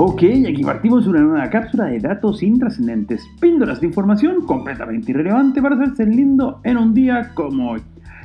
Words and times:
Ok, 0.00 0.22
aquí 0.48 0.62
partimos 0.62 1.08
una 1.08 1.18
nueva 1.18 1.50
cápsula 1.50 1.86
de 1.86 1.98
datos 1.98 2.40
intrascendentes, 2.44 3.28
píldoras 3.40 3.80
de 3.80 3.88
información 3.88 4.46
completamente 4.46 5.10
irrelevante 5.10 5.60
para 5.60 5.74
hacerse 5.74 6.06
lindo 6.06 6.60
en 6.62 6.76
un 6.76 6.94
día 6.94 7.32
como 7.34 7.72
hoy. 7.72 7.80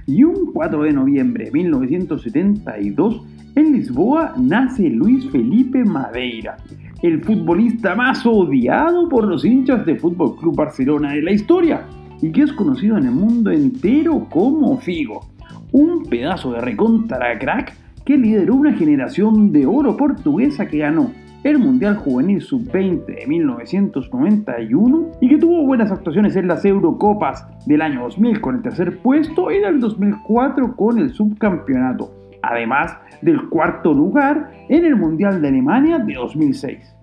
Y 0.05 0.23
un 0.23 0.53
4 0.53 0.83
de 0.83 0.93
noviembre 0.93 1.45
de 1.45 1.51
1972, 1.51 3.23
en 3.55 3.73
Lisboa 3.73 4.35
nace 4.37 4.87
Luis 4.87 5.27
Felipe 5.31 5.83
Madeira, 5.83 6.57
el 7.01 7.23
futbolista 7.23 7.95
más 7.95 8.23
odiado 8.23 9.09
por 9.09 9.25
los 9.27 9.43
hinchas 9.43 9.83
de 9.83 9.95
Fútbol 9.95 10.35
Club 10.37 10.55
Barcelona 10.55 11.13
de 11.13 11.23
la 11.23 11.31
historia 11.31 11.87
y 12.21 12.31
que 12.31 12.43
es 12.43 12.53
conocido 12.53 12.99
en 12.99 13.07
el 13.07 13.13
mundo 13.13 13.49
entero 13.49 14.27
como 14.29 14.77
Figo, 14.77 15.25
un 15.71 16.03
pedazo 16.03 16.51
de 16.51 16.61
recontra 16.61 17.39
crack 17.39 17.73
que 18.05 18.15
lideró 18.15 18.53
una 18.53 18.73
generación 18.73 19.51
de 19.51 19.65
oro 19.65 19.97
portuguesa 19.97 20.67
que 20.67 20.77
ganó 20.77 21.23
el 21.43 21.59
Mundial 21.59 21.97
Juvenil 21.97 22.41
Sub-20 22.41 23.05
de 23.05 23.27
1991 23.27 25.11
y 25.19 25.27
que 25.27 25.37
tuvo 25.37 25.65
buenas 25.65 25.91
actuaciones 25.91 26.35
en 26.37 26.47
las 26.47 26.63
Eurocopas 26.63 27.45
del 27.65 27.81
año 27.81 28.03
2000 28.03 28.39
con 28.39 28.55
el 28.55 28.61
tercer 28.61 28.99
puesto 28.99 29.51
y 29.51 29.59
del 29.59 29.79
2004 29.81 30.75
con 30.75 30.99
el 30.99 31.09
subcampeonato, 31.11 32.13
además 32.41 32.97
del 33.21 33.49
cuarto 33.49 33.93
lugar 33.93 34.51
en 34.69 34.85
el 34.85 34.95
Mundial 34.95 35.41
de 35.41 35.49
Alemania 35.49 35.99
de 35.99 36.13
2006. 36.13 36.95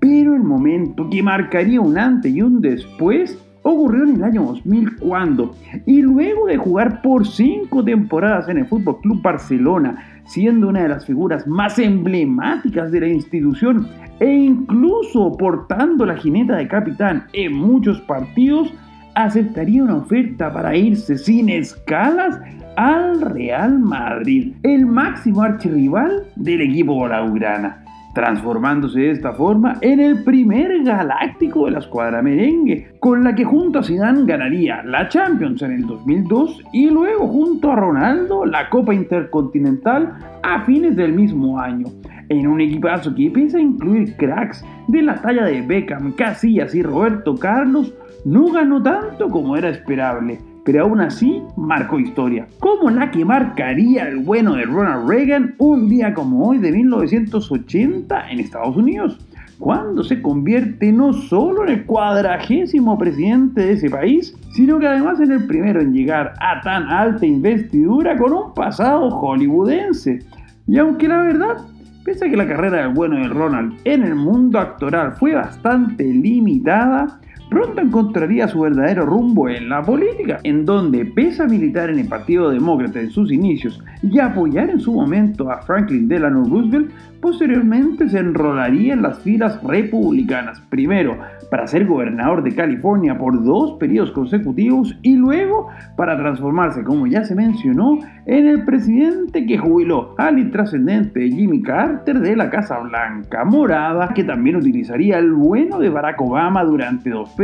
Pero 0.00 0.34
el 0.34 0.42
momento 0.42 1.08
que 1.08 1.22
marcaría 1.22 1.80
un 1.80 1.96
antes 1.96 2.34
y 2.34 2.42
un 2.42 2.60
después 2.60 3.38
ocurrió 3.64 4.04
en 4.04 4.16
el 4.16 4.24
año 4.24 4.42
2000 4.42 4.96
cuando, 4.96 5.56
y 5.86 6.02
luego 6.02 6.46
de 6.46 6.58
jugar 6.58 7.02
por 7.02 7.26
cinco 7.26 7.82
temporadas 7.82 8.48
en 8.48 8.58
el 8.58 8.66
Fútbol 8.66 9.00
Club 9.00 9.22
Barcelona, 9.22 10.20
siendo 10.26 10.68
una 10.68 10.82
de 10.82 10.90
las 10.90 11.06
figuras 11.06 11.46
más 11.46 11.78
emblemáticas 11.78 12.92
de 12.92 13.00
la 13.00 13.08
institución 13.08 13.88
e 14.20 14.30
incluso 14.30 15.36
portando 15.36 16.04
la 16.04 16.16
jineta 16.16 16.56
de 16.56 16.68
capitán 16.68 17.24
en 17.32 17.54
muchos 17.54 18.00
partidos, 18.02 18.72
aceptaría 19.14 19.82
una 19.82 19.96
oferta 19.96 20.52
para 20.52 20.76
irse 20.76 21.16
sin 21.16 21.48
escalas 21.48 22.38
al 22.76 23.20
Real 23.20 23.78
Madrid, 23.78 24.52
el 24.62 24.84
máximo 24.84 25.42
archirrival 25.42 26.26
del 26.36 26.60
equipo 26.60 27.02
blaugrana 27.02 27.84
transformándose 28.14 29.00
de 29.00 29.10
esta 29.10 29.32
forma 29.32 29.76
en 29.80 30.00
el 30.00 30.22
primer 30.22 30.82
galáctico 30.84 31.66
de 31.66 31.72
la 31.72 31.80
escuadra 31.80 32.22
merengue, 32.22 32.94
con 33.00 33.24
la 33.24 33.34
que 33.34 33.44
junto 33.44 33.80
a 33.80 33.82
Zidane 33.82 34.24
ganaría 34.24 34.82
la 34.84 35.08
Champions 35.08 35.60
en 35.62 35.72
el 35.72 35.86
2002 35.86 36.62
y 36.72 36.88
luego 36.88 37.26
junto 37.26 37.72
a 37.72 37.76
Ronaldo 37.76 38.46
la 38.46 38.70
Copa 38.70 38.94
Intercontinental 38.94 40.14
a 40.42 40.64
fines 40.64 40.96
del 40.96 41.12
mismo 41.12 41.58
año, 41.58 41.86
en 42.28 42.46
un 42.46 42.60
equipazo 42.60 43.14
que 43.14 43.30
pese 43.30 43.58
a 43.58 43.60
incluir 43.60 44.16
cracks 44.16 44.64
de 44.88 45.02
la 45.02 45.16
talla 45.16 45.44
de 45.44 45.62
Beckham, 45.62 46.12
Casillas 46.12 46.74
y 46.74 46.82
Roberto 46.82 47.34
Carlos, 47.34 47.92
no 48.24 48.46
ganó 48.52 48.82
tanto 48.82 49.28
como 49.28 49.56
era 49.56 49.68
esperable 49.68 50.38
pero 50.64 50.82
aún 50.82 51.00
así 51.00 51.42
marcó 51.56 52.00
historia, 52.00 52.46
como 52.60 52.90
la 52.90 53.10
que 53.10 53.24
marcaría 53.24 54.08
el 54.08 54.18
bueno 54.18 54.54
de 54.54 54.64
Ronald 54.64 55.08
Reagan 55.08 55.54
un 55.58 55.88
día 55.88 56.14
como 56.14 56.48
hoy 56.48 56.58
de 56.58 56.72
1980 56.72 58.30
en 58.30 58.40
Estados 58.40 58.76
Unidos, 58.76 59.18
cuando 59.58 60.02
se 60.02 60.20
convierte 60.20 60.90
no 60.90 61.12
solo 61.12 61.64
en 61.64 61.70
el 61.70 61.84
cuadragésimo 61.84 62.98
presidente 62.98 63.60
de 63.60 63.72
ese 63.72 63.90
país, 63.90 64.36
sino 64.52 64.78
que 64.78 64.88
además 64.88 65.20
en 65.20 65.32
el 65.32 65.46
primero 65.46 65.80
en 65.80 65.92
llegar 65.92 66.34
a 66.40 66.60
tan 66.62 66.88
alta 66.88 67.24
investidura 67.24 68.16
con 68.16 68.32
un 68.32 68.54
pasado 68.54 69.10
hollywoodense. 69.10 70.18
Y 70.66 70.78
aunque 70.78 71.08
la 71.08 71.18
verdad 71.18 71.56
Pese 72.04 72.26
a 72.26 72.30
que 72.30 72.36
la 72.36 72.46
carrera 72.46 72.82
del 72.82 72.92
bueno 72.92 73.16
de 73.16 73.28
Ronald 73.28 73.78
en 73.84 74.02
el 74.02 74.14
mundo 74.14 74.58
actoral 74.58 75.12
fue 75.12 75.34
bastante 75.34 76.04
limitada, 76.04 77.18
pronto 77.54 77.80
encontraría 77.80 78.48
su 78.48 78.62
verdadero 78.62 79.06
rumbo 79.06 79.48
en 79.48 79.68
la 79.68 79.80
política, 79.80 80.40
en 80.42 80.64
donde, 80.64 81.04
pese 81.04 81.44
a 81.44 81.46
militar 81.46 81.88
en 81.88 82.00
el 82.00 82.08
Partido 82.08 82.50
Demócrata 82.50 82.98
en 82.98 83.12
sus 83.12 83.30
inicios 83.30 83.80
y 84.02 84.18
apoyar 84.18 84.70
en 84.70 84.80
su 84.80 84.92
momento 84.92 85.48
a 85.52 85.62
Franklin 85.62 86.08
Delano 86.08 86.42
Roosevelt, 86.42 86.90
posteriormente 87.20 88.08
se 88.08 88.18
enrolaría 88.18 88.92
en 88.92 89.02
las 89.02 89.20
filas 89.20 89.62
republicanas, 89.62 90.60
primero 90.68 91.16
para 91.48 91.66
ser 91.68 91.86
gobernador 91.86 92.42
de 92.42 92.54
California 92.54 93.16
por 93.16 93.42
dos 93.44 93.78
periodos 93.78 94.10
consecutivos 94.10 94.98
y 95.02 95.14
luego 95.14 95.68
para 95.96 96.16
transformarse, 96.16 96.82
como 96.82 97.06
ya 97.06 97.24
se 97.24 97.36
mencionó, 97.36 98.00
en 98.26 98.46
el 98.48 98.64
presidente 98.64 99.46
que 99.46 99.56
jubiló 99.56 100.14
al 100.18 100.40
intrascendente 100.40 101.30
Jimmy 101.30 101.62
Carter 101.62 102.18
de 102.18 102.34
la 102.34 102.50
Casa 102.50 102.78
Blanca 102.80 103.44
Morada, 103.44 104.08
que 104.08 104.24
también 104.24 104.56
utilizaría 104.56 105.18
el 105.18 105.32
bueno 105.32 105.78
de 105.78 105.90
Barack 105.90 106.20
Obama 106.20 106.64
durante 106.64 107.10
dos 107.10 107.30
periodos 107.30 107.43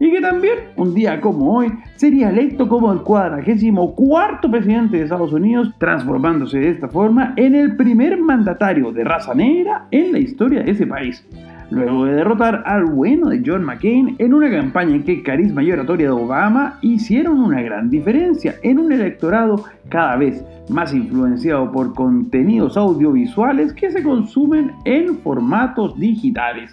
y 0.00 0.10
que 0.10 0.20
también, 0.20 0.54
un 0.76 0.94
día 0.94 1.20
como 1.20 1.56
hoy, 1.56 1.72
sería 1.96 2.30
electo 2.30 2.68
como 2.68 2.92
el 2.92 3.00
cuadragésimo 3.00 3.94
cuarto 3.94 4.50
presidente 4.50 4.96
de 4.96 5.04
Estados 5.04 5.32
Unidos, 5.32 5.72
transformándose 5.78 6.58
de 6.58 6.70
esta 6.70 6.88
forma 6.88 7.34
en 7.36 7.54
el 7.54 7.76
primer 7.76 8.18
mandatario 8.18 8.92
de 8.92 9.04
raza 9.04 9.34
negra 9.34 9.86
en 9.90 10.12
la 10.12 10.18
historia 10.18 10.62
de 10.62 10.70
ese 10.70 10.86
país 10.86 11.24
luego 11.70 12.06
de 12.06 12.14
derrotar 12.14 12.62
al 12.64 12.86
bueno 12.86 13.28
de 13.28 13.42
John 13.44 13.64
McCain 13.64 14.16
en 14.18 14.34
una 14.34 14.50
campaña 14.50 14.94
en 14.94 15.04
que 15.04 15.12
el 15.12 15.22
carisma 15.22 15.62
y 15.62 15.72
oratoria 15.72 16.06
de 16.06 16.12
Obama 16.12 16.78
hicieron 16.80 17.40
una 17.40 17.60
gran 17.60 17.90
diferencia 17.90 18.54
en 18.62 18.78
un 18.78 18.92
electorado 18.92 19.64
cada 19.88 20.16
vez 20.16 20.44
más 20.68 20.94
influenciado 20.94 21.70
por 21.70 21.94
contenidos 21.94 22.76
audiovisuales 22.76 23.72
que 23.72 23.90
se 23.90 24.02
consumen 24.02 24.72
en 24.84 25.18
formatos 25.18 25.98
digitales. 25.98 26.72